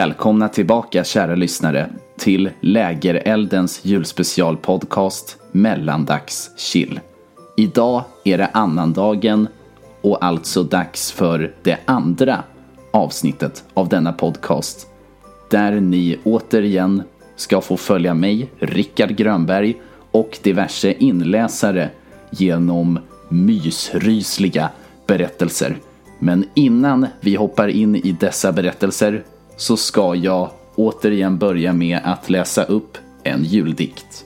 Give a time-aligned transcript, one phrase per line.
[0.00, 7.00] Välkomna tillbaka kära lyssnare till Lägereldens julspecialpodcast Mellandags chill.
[7.56, 9.48] Idag är det annandagen
[10.00, 12.42] och alltså dags för det andra
[12.90, 14.86] avsnittet av denna podcast.
[15.50, 17.02] Där ni återigen
[17.36, 21.90] ska få följa mig, Rickard Grönberg och diverse inläsare
[22.30, 24.70] genom mysrysliga
[25.06, 25.76] berättelser.
[26.18, 29.24] Men innan vi hoppar in i dessa berättelser
[29.60, 34.24] så ska jag återigen börja med att läsa upp en juldikt.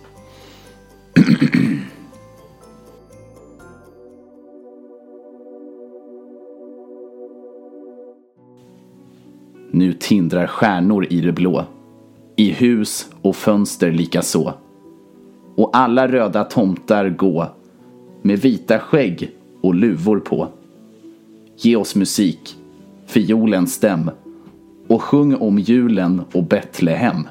[9.71, 11.65] Nu tindrar stjärnor i det blå,
[12.37, 14.55] i hus och fönster likaså.
[15.57, 17.49] Och alla röda tomtar gå
[18.23, 20.49] med vita skägg och luvor på.
[21.57, 22.57] Ge oss musik,
[23.07, 24.11] fiolen stäm
[24.89, 27.29] och sjung om julen och Betlehem.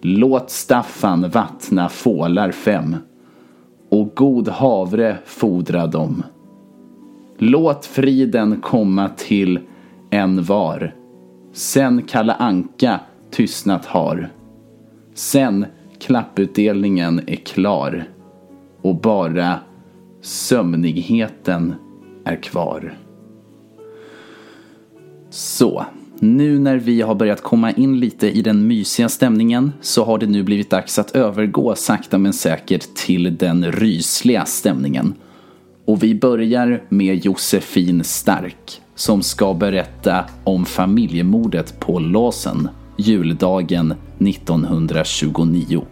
[0.00, 2.96] Låt Staffan vattna fålar fem
[3.88, 6.22] och god havre fodra dem.
[7.38, 9.60] Låt friden komma till
[10.10, 10.94] en var.
[11.52, 13.00] Sen Kalle Anka
[13.30, 14.28] tystnat har.
[15.14, 15.66] Sen
[15.98, 18.04] klapputdelningen är klar
[18.82, 19.58] och bara
[20.20, 21.74] sömnigheten
[22.24, 22.94] är kvar.
[25.30, 25.84] Så,
[26.22, 30.26] nu när vi har börjat komma in lite i den mysiga stämningen så har det
[30.26, 35.14] nu blivit dags att övergå sakta men säkert till den rysliga stämningen.
[35.84, 45.82] Och vi börjar med Josefin Stark som ska berätta om familjemordet på Låsen juldagen 1929.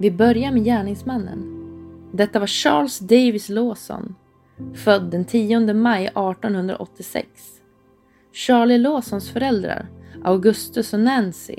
[0.00, 1.54] Vi börjar med gärningsmannen.
[2.12, 4.14] Detta var Charles Davis Lawson,
[4.74, 7.28] född den 10 maj 1886.
[8.32, 9.88] Charlie Lawsons föräldrar,
[10.24, 11.56] Augustus och Nancy,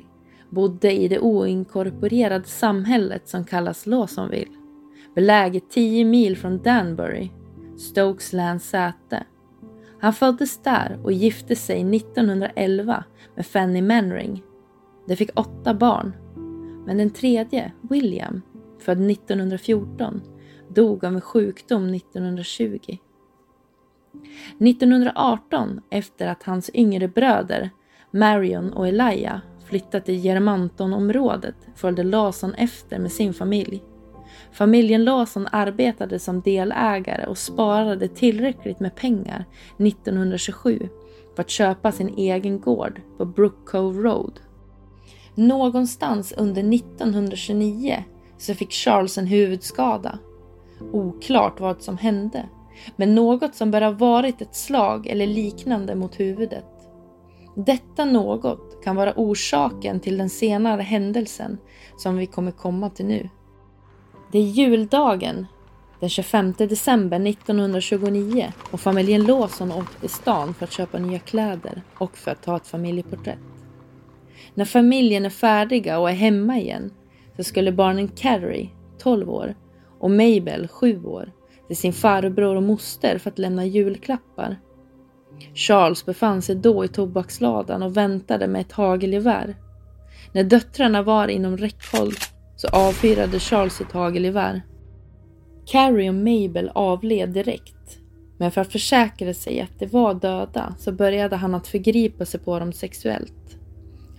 [0.49, 4.57] bodde i det oinkorporerade samhället som kallas Lawsonville,
[5.15, 7.29] beläget 10 mil från Danbury,
[7.77, 9.23] Stokes läns säte.
[9.99, 13.03] Han föddes där och gifte sig 1911
[13.35, 14.43] med Fanny Manring.
[15.07, 16.13] De fick åtta barn
[16.89, 18.41] men den tredje, William,
[18.79, 20.21] född 1914,
[20.69, 22.97] dog av en sjukdom 1920.
[24.59, 27.69] 1918, efter att hans yngre bröder
[28.11, 33.83] Marion och Elia flyttat till Germantonområdet följde Larsson efter med sin familj.
[34.51, 39.45] Familjen Larsson arbetade som delägare och sparade tillräckligt med pengar
[39.77, 40.89] 1927
[41.35, 44.39] för att köpa sin egen gård på Brook Cove Road
[45.39, 48.03] Någonstans under 1929
[48.37, 50.19] så fick Charles en huvudskada.
[50.91, 52.49] Oklart vad som hände,
[52.95, 56.65] men något som bör ha varit ett slag eller liknande mot huvudet.
[57.55, 61.57] Detta något kan vara orsaken till den senare händelsen
[61.97, 63.29] som vi kommer komma till nu.
[64.31, 65.45] Det är juldagen
[65.99, 71.81] den 25 december 1929 och familjen Lawson åkte till stan för att köpa nya kläder
[71.97, 73.58] och för att ta ett familjeporträtt.
[74.53, 76.91] När familjen är färdiga och är hemma igen
[77.35, 79.55] så skulle barnen Carrie, 12 år,
[79.99, 81.31] och Mabel, 7 år,
[81.67, 84.57] till sin farbror och moster för att lämna julklappar.
[85.53, 89.55] Charles befann sig då i tobaksladan och väntade med ett hagelgevär.
[90.31, 92.11] När döttrarna var inom räckhåll
[92.55, 94.61] så avfyrade Charles sitt hagelgevär.
[95.65, 97.99] Carrie och Mabel avled direkt,
[98.37, 102.39] men för att försäkra sig att de var döda så började han att förgripa sig
[102.39, 103.58] på dem sexuellt.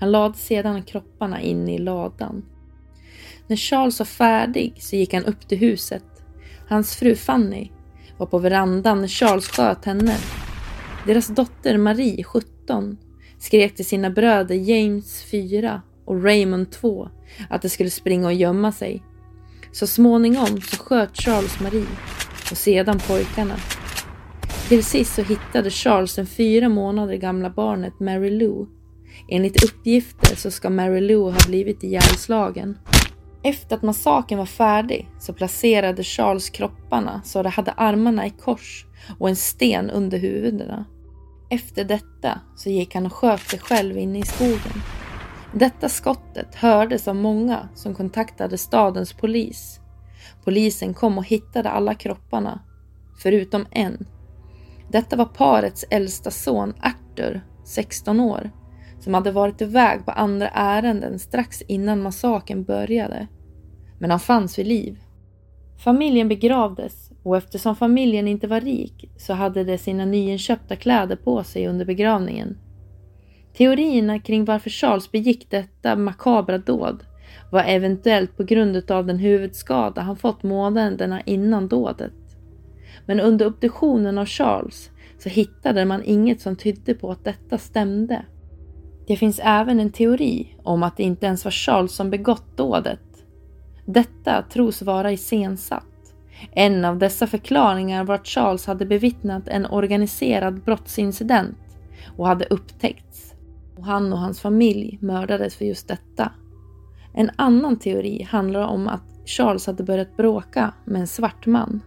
[0.00, 2.42] Han lade sedan kropparna in i ladan.
[3.46, 6.04] När Charles var färdig så gick han upp till huset.
[6.68, 7.70] Hans fru Fanny
[8.18, 10.16] var på verandan när Charles sköt henne.
[11.06, 12.98] Deras dotter Marie, 17,
[13.38, 17.08] skrek till sina bröder James, 4 och Raymond, 2
[17.48, 19.02] att de skulle springa och gömma sig.
[19.72, 21.86] Så småningom så sköt Charles Marie
[22.50, 23.56] och sedan pojkarna.
[24.68, 28.66] Till sist så hittade Charles den fyra månader gamla barnet Mary Lou
[29.28, 32.78] Enligt uppgifter så ska Mary Lou ha blivit ihjälslagen.
[33.42, 38.86] Efter att massakern var färdig så placerade Charles kropparna så de hade armarna i kors
[39.18, 40.84] och en sten under huvudena.
[41.50, 44.82] Efter detta så gick han och sköt sig själv inne i skogen.
[45.54, 49.80] Detta skottet hördes av många som kontaktade stadens polis.
[50.44, 52.60] Polisen kom och hittade alla kropparna,
[53.22, 54.06] förutom en.
[54.88, 58.50] Detta var parets äldsta son Arthur, 16 år,
[59.00, 63.26] som hade varit iväg på andra ärenden strax innan massakern började.
[63.98, 64.98] Men han fanns vid liv.
[65.78, 71.44] Familjen begravdes och eftersom familjen inte var rik så hade de sina nyinköpta kläder på
[71.44, 72.58] sig under begravningen.
[73.56, 77.04] Teorierna kring varför Charles begick detta makabra dåd
[77.50, 82.12] var eventuellt på grund av den huvudskada han fått månaderna innan dådet.
[83.06, 88.24] Men under obduktionen av Charles så hittade man inget som tydde på att detta stämde.
[89.10, 93.00] Det finns även en teori om att det inte ens var Charles som begått dådet.
[93.84, 96.14] Detta tros vara iscensatt.
[96.52, 101.58] En av dessa förklaringar var att Charles hade bevittnat en organiserad brottsincident
[102.16, 103.34] och hade upptäckts.
[103.76, 106.32] Och han och hans familj mördades för just detta.
[107.14, 111.80] En annan teori handlar om att Charles hade börjat bråka med en svart man.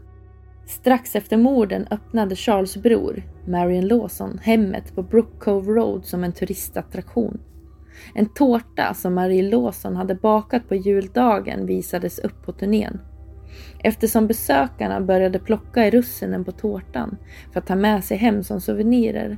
[0.65, 6.31] Strax efter morden öppnade Charles bror, Marion Lawson, hemmet på Brook Cove Road som en
[6.31, 7.39] turistattraktion.
[8.13, 12.99] En tårta som Marie Lawson hade bakat på juldagen visades upp på turnén.
[13.79, 17.17] Eftersom besökarna började plocka i russinen på tårtan
[17.53, 19.37] för att ta med sig hem som souvenirer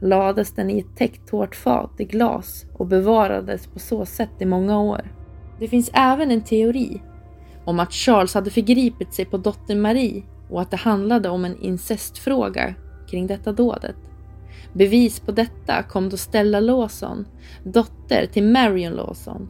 [0.00, 4.80] lades den i ett täckt tårtfat i glas och bevarades på så sätt i många
[4.80, 5.12] år.
[5.60, 7.02] Det finns även en teori
[7.64, 11.62] om att Charles hade förgripit sig på dottern Marie och att det handlade om en
[11.62, 12.74] incestfråga
[13.10, 13.96] kring detta dådet.
[14.72, 17.26] Bevis på detta kom då Stella Lawson,
[17.64, 19.48] dotter till Marion Lawson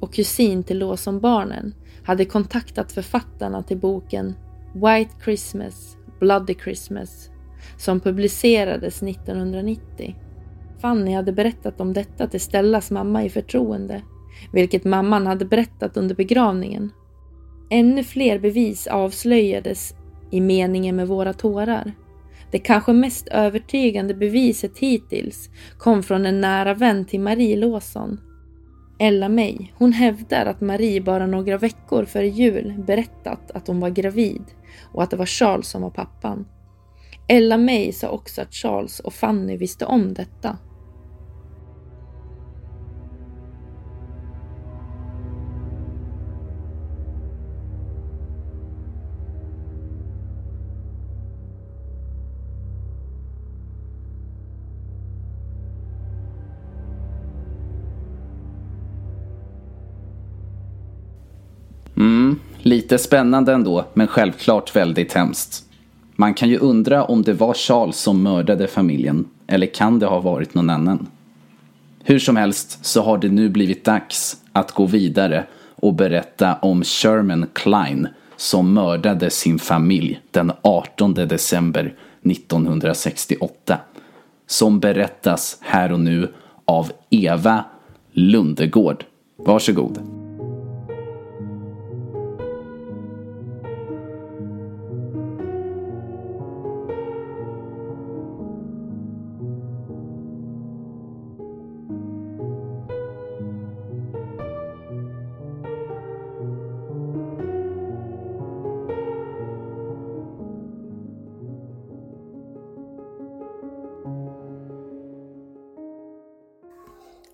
[0.00, 4.34] och kusin till Lawson-barnen, hade kontaktat författarna till boken
[4.74, 7.30] White Christmas, Bloody Christmas
[7.76, 10.16] som publicerades 1990.
[10.80, 14.02] Fanny hade berättat om detta till Stellas mamma i förtroende,
[14.52, 16.90] vilket mamman hade berättat under begravningen.
[17.70, 19.94] Ännu fler bevis avslöjades
[20.30, 21.92] i meningen med våra tårar.
[22.50, 28.20] Det kanske mest övertygande beviset hittills kom från en nära vän till Marie Lawson.
[28.98, 29.56] Ella May.
[29.74, 34.44] Hon hävdar att Marie bara några veckor före jul berättat att hon var gravid
[34.92, 36.46] och att det var Charles som var pappan.
[37.28, 40.58] Ella May sa också att Charles och Fanny visste om detta.
[62.62, 65.64] Lite spännande ändå, men självklart väldigt hemskt.
[66.16, 70.20] Man kan ju undra om det var Charles som mördade familjen, eller kan det ha
[70.20, 71.06] varit någon annan?
[72.04, 76.84] Hur som helst så har det nu blivit dags att gå vidare och berätta om
[76.84, 83.78] Sherman Klein som mördade sin familj den 18 december 1968.
[84.46, 86.28] Som berättas här och nu
[86.64, 87.64] av Eva
[88.12, 89.04] Lundegård.
[89.36, 90.19] Varsågod.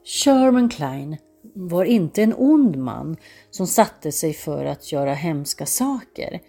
[0.09, 1.17] Sherman Klein
[1.55, 3.17] var inte en ond man
[3.51, 6.41] som satte sig för att göra hemska saker,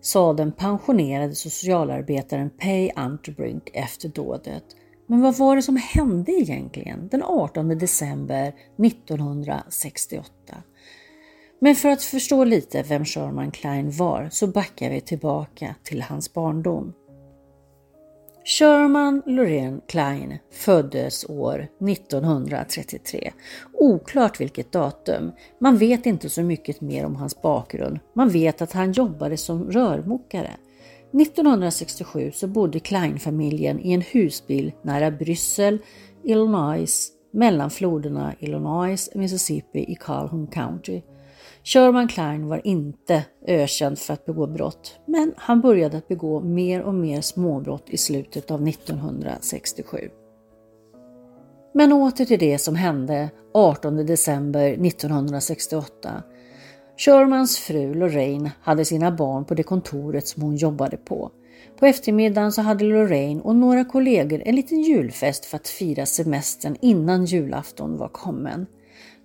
[0.00, 4.64] sa den pensionerade socialarbetaren Pay Unterbrink efter dådet.
[5.06, 8.54] Men vad var det som hände egentligen den 18 december
[8.84, 10.32] 1968?
[11.60, 16.32] Men för att förstå lite vem Sherman Klein var så backar vi tillbaka till hans
[16.34, 16.92] barndom.
[18.58, 23.32] Sherman Lorraine Klein föddes år 1933.
[23.72, 25.32] Oklart vilket datum.
[25.58, 27.98] Man vet inte så mycket mer om hans bakgrund.
[28.14, 30.50] Man vet att han jobbade som rörmokare.
[31.12, 35.78] 1967 så bodde Klein-familjen i en husbil nära Bryssel,
[36.24, 41.02] Illinois, mellan floderna Illinois och Mississippi i Calhoun County.
[41.64, 46.82] Sherman Klein var inte ökänd för att begå brott, men han började att begå mer
[46.82, 50.10] och mer småbrott i slutet av 1967.
[51.74, 56.22] Men åter till det som hände 18 december 1968.
[56.96, 61.30] Shermans fru Lorraine hade sina barn på det kontoret som hon jobbade på.
[61.78, 66.76] På eftermiddagen så hade Lorraine och några kollegor en liten julfest för att fira semestern
[66.80, 68.66] innan julafton var kommen.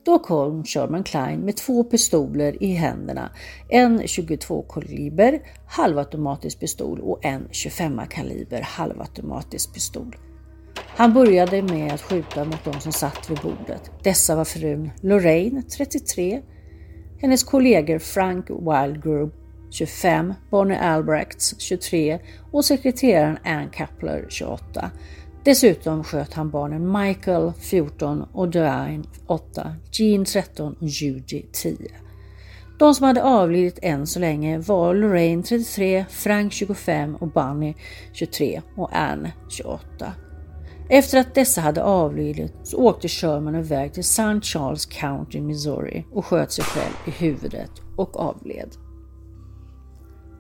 [0.06, 3.30] Då kom Sherman Klein med två pistoler i händerna.
[3.70, 10.16] En 22 kaliber halvautomatisk pistol och en 25 kaliber halvautomatisk pistol.
[10.78, 13.92] Han började med att skjuta mot de som satt vid bordet.
[14.04, 16.42] Dessa var frun Lorraine, 33,
[17.22, 19.32] hennes kollegor Frank Wildgrove,
[19.70, 22.20] 25, Bonnie Albrechts, 23
[22.52, 24.92] och sekreteraren Ann Kapler, 28.
[25.46, 31.78] Dessutom sköt han barnen Michael, 14 och Diane, 8, Jean, 13 och Judy, 10.
[32.80, 37.74] De som hade avlidit än så länge var Lorraine 33, Frank 25 och Bunny
[38.14, 40.14] 23 och Anne 28.
[40.90, 44.42] Efter att dessa hade avlidit så åkte Sherman iväg till St.
[44.42, 48.85] Charles County, Missouri och sköt sig själv i huvudet och avled.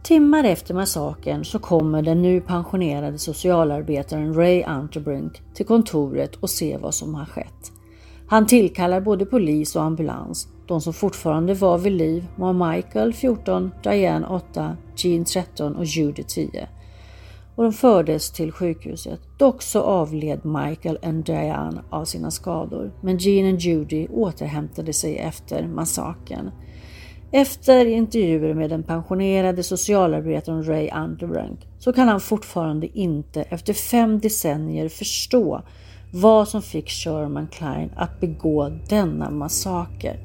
[0.05, 6.77] Timmar efter massakern så kommer den nu pensionerade socialarbetaren Ray Unterbrink till kontoret och ser
[6.77, 7.71] vad som har skett.
[8.27, 10.47] Han tillkallar både polis och ambulans.
[10.67, 16.23] De som fortfarande var vid liv var Michael 14, Diane 8, Jean 13 och Judy
[16.23, 16.67] 10
[17.55, 19.19] och de fördes till sjukhuset.
[19.37, 25.17] Dock så avled Michael och Diane av sina skador, men Jean och Judy återhämtade sig
[25.17, 26.51] efter massakern.
[27.31, 34.19] Efter intervjuer med den pensionerade socialarbetaren Ray Underbrink så kan han fortfarande inte efter fem
[34.19, 35.61] decennier förstå
[36.13, 40.19] vad som fick Sherman Klein att begå denna massaker.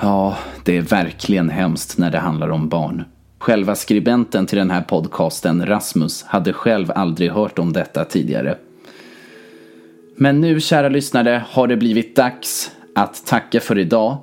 [0.00, 3.04] Ja, det är verkligen hemskt när det handlar om barn.
[3.38, 8.58] Själva skribenten till den här podcasten, Rasmus, hade själv aldrig hört om detta tidigare.
[10.16, 14.18] Men nu, kära lyssnare, har det blivit dags att tacka för idag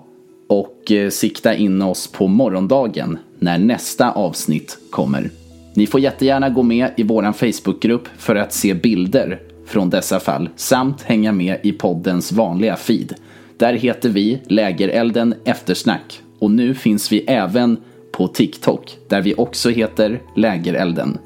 [0.49, 5.29] och eh, sikta in oss på morgondagen när nästa avsnitt kommer.
[5.73, 10.49] Ni får jättegärna gå med i vår Facebookgrupp för att se bilder från dessa fall
[10.55, 13.13] samt hänga med i poddens vanliga feed.
[13.57, 17.77] Där heter vi Lägerelden Eftersnack och nu finns vi även
[18.11, 21.17] på TikTok där vi också heter Lägerelden.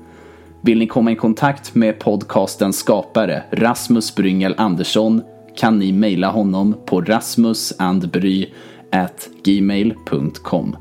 [0.62, 5.22] Vill ni komma i kontakt med podcastens skapare Rasmus Bryngel Andersson
[5.58, 7.02] kan ni mejla honom på
[9.44, 10.76] gmail.com.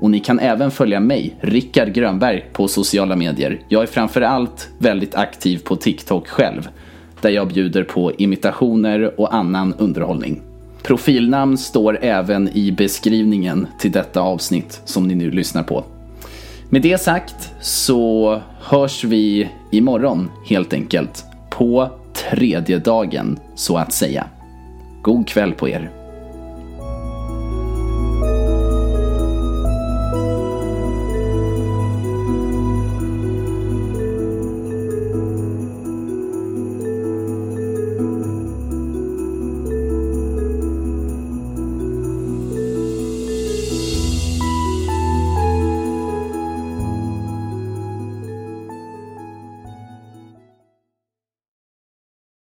[0.00, 3.60] Och ni kan även följa mig, Rickard Grönberg, på sociala medier.
[3.68, 6.68] Jag är framförallt väldigt aktiv på TikTok själv,
[7.20, 10.42] där jag bjuder på imitationer och annan underhållning.
[10.82, 15.84] Profilnamn står även i beskrivningen till detta avsnitt som ni nu lyssnar på.
[16.70, 21.24] Med det sagt så hörs vi imorgon helt enkelt.
[21.50, 24.26] På tredje dagen så att säga.
[25.02, 25.95] God kväll på er.